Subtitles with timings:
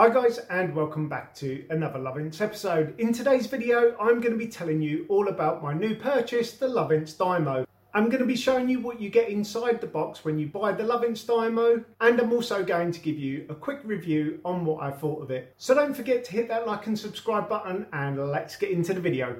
[0.00, 2.98] Hi guys and welcome back to another Lovense episode.
[2.98, 6.66] In today's video I'm going to be telling you all about my new purchase, the
[6.66, 7.66] Lovense Diamo.
[7.92, 10.72] I'm going to be showing you what you get inside the box when you buy
[10.72, 14.82] the Lovense Diamo and I'm also going to give you a quick review on what
[14.82, 15.52] I thought of it.
[15.58, 19.02] So don't forget to hit that like and subscribe button and let's get into the
[19.02, 19.36] video.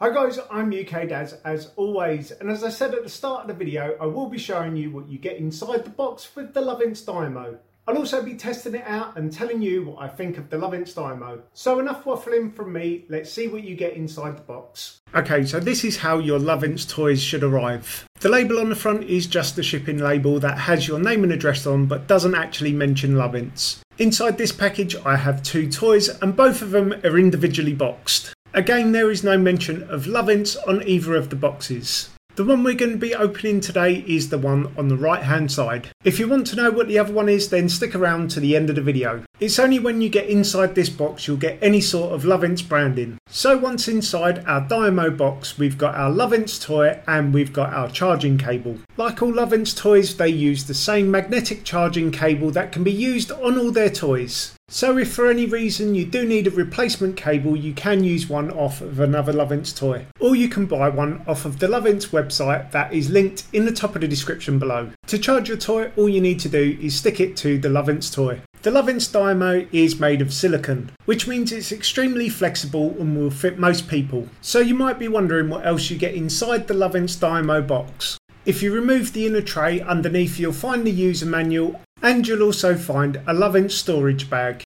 [0.00, 3.46] Hi guys, I'm UK Daz as always and as I said at the start of
[3.46, 6.60] the video I will be showing you what you get inside the box with the
[6.60, 7.58] Lovense Diamo.
[7.88, 10.92] I'll also be testing it out and telling you what I think of the Lovense
[10.92, 11.42] Diamo.
[11.54, 15.02] So enough waffling from me, let's see what you get inside the box.
[15.14, 18.04] Okay, so this is how your Lovense toys should arrive.
[18.18, 21.32] The label on the front is just the shipping label that has your name and
[21.32, 23.78] address on but doesn't actually mention Lovense.
[23.98, 28.34] Inside this package I have two toys and both of them are individually boxed.
[28.52, 32.08] Again there is no mention of Lovense on either of the boxes.
[32.36, 35.50] The one we're going to be opening today is the one on the right hand
[35.50, 35.88] side.
[36.04, 38.54] If you want to know what the other one is then stick around to the
[38.54, 39.24] end of the video.
[39.40, 43.16] It's only when you get inside this box you'll get any sort of Lovense branding.
[43.26, 47.88] So once inside our Diamo box we've got our Lovense toy and we've got our
[47.88, 48.76] charging cable.
[48.98, 53.32] Like all Lovense toys they use the same magnetic charging cable that can be used
[53.32, 54.55] on all their toys.
[54.68, 58.50] So if for any reason you do need a replacement cable, you can use one
[58.50, 60.06] off of another Lovense toy.
[60.18, 63.70] Or you can buy one off of the Lovense website that is linked in the
[63.70, 64.90] top of the description below.
[65.06, 68.12] To charge your toy, all you need to do is stick it to the Lovense
[68.12, 68.40] toy.
[68.62, 73.60] The Lovense Diamo is made of silicon, which means it's extremely flexible and will fit
[73.60, 74.28] most people.
[74.40, 78.18] So you might be wondering what else you get inside the Lovense Diamo box.
[78.44, 82.76] If you remove the inner tray underneath you'll find the user manual and you'll also
[82.76, 84.62] find a Lovense storage bag.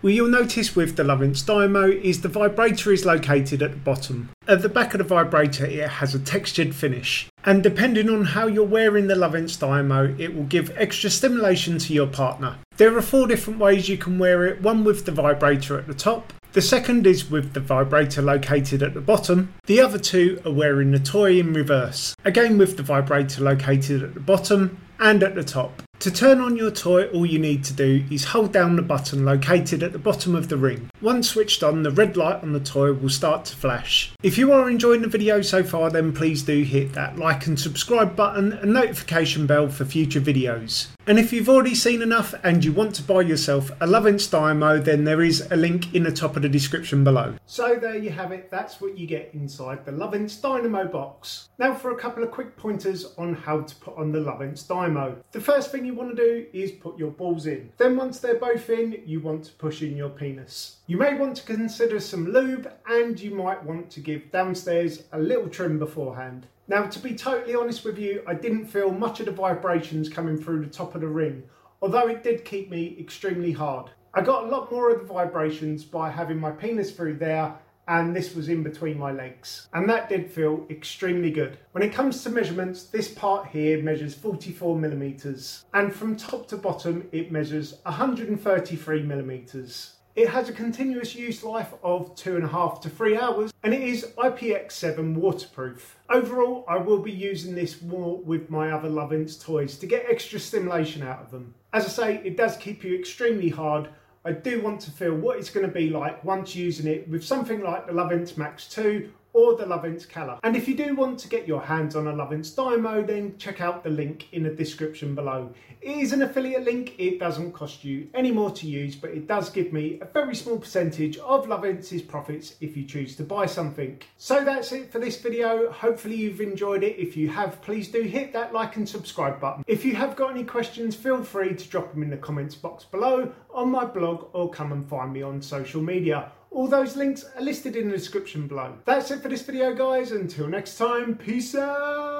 [0.00, 4.30] What you'll notice with the Lovense Diamo is the vibrator is located at the bottom.
[4.48, 8.48] At the back of the vibrator it has a textured finish and depending on how
[8.48, 12.56] you're wearing the Lovense Diamo it will give extra stimulation to your partner.
[12.76, 15.94] There are four different ways you can wear it, one with the vibrator at the
[15.94, 19.54] top, the second is with the vibrator located at the bottom.
[19.66, 24.14] The other two are wearing the toy in reverse, again with the vibrator located at
[24.14, 25.82] the bottom and at the top.
[26.00, 29.24] To turn on your toy, all you need to do is hold down the button
[29.24, 30.90] located at the bottom of the ring.
[31.00, 34.12] Once switched on, the red light on the toy will start to flash.
[34.22, 37.58] If you are enjoying the video so far, then please do hit that like and
[37.58, 40.88] subscribe button and notification bell for future videos.
[41.06, 44.82] And if you've already seen enough and you want to buy yourself a Lovense Diamo,
[44.82, 47.34] then there is a link in the top of the description below.
[47.44, 51.50] So there you have it, that's what you get inside the Lovense Diamo box.
[51.58, 55.16] Now for a couple of quick pointers on how to put on the Lovense Diamo.
[55.32, 57.70] The first thing you want to do is put your balls in.
[57.76, 60.78] Then once they're both in, you want to push in your penis.
[60.86, 65.18] You may want to consider some lube and you might want to give downstairs a
[65.18, 66.46] little trim beforehand.
[66.66, 70.40] Now, to be totally honest with you, I didn't feel much of the vibrations coming
[70.40, 71.42] through the top of the ring,
[71.82, 73.90] although it did keep me extremely hard.
[74.14, 77.54] I got a lot more of the vibrations by having my penis through there
[77.88, 79.68] and this was in between my legs.
[79.72, 81.58] And that did feel extremely good.
[81.72, 86.56] When it comes to measurements, this part here measures 44 millimeters, and from top to
[86.56, 89.94] bottom, it measures 133 millimeters.
[90.16, 93.74] It has a continuous use life of two and a half to three hours and
[93.74, 95.98] it is IPX7 waterproof.
[96.08, 100.38] Overall, I will be using this more with my other Lovense toys to get extra
[100.38, 101.54] stimulation out of them.
[101.72, 103.88] As I say, it does keep you extremely hard.
[104.24, 107.22] I do want to feel what it's going to be like once using it with
[107.22, 110.38] something like the Lovense Max 2 or the Lovense Calor.
[110.42, 113.60] And if you do want to get your hands on a Lovense Diamo, then check
[113.60, 115.52] out the link in the description below.
[115.82, 119.26] It is an affiliate link, it doesn't cost you any more to use, but it
[119.26, 123.44] does give me a very small percentage of Lovense's profits if you choose to buy
[123.44, 124.00] something.
[124.16, 125.70] So that's it for this video.
[125.70, 126.96] Hopefully you've enjoyed it.
[126.98, 129.64] If you have, please do hit that like and subscribe button.
[129.66, 132.84] If you have got any questions, feel free to drop them in the comments box
[132.84, 136.30] below on my blog or come and find me on social media.
[136.54, 138.74] All those links are listed in the description below.
[138.84, 142.13] That's it for this video guys, until next time, peace out!